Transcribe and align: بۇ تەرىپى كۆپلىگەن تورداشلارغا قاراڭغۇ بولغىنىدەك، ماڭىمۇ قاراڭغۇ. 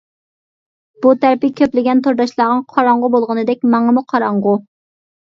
بۇ 1.03 1.11
تەرىپى 1.25 1.51
كۆپلىگەن 1.61 2.03
تورداشلارغا 2.09 2.59
قاراڭغۇ 2.75 3.15
بولغىنىدەك، 3.19 3.71
ماڭىمۇ 3.77 4.09
قاراڭغۇ. 4.13 4.61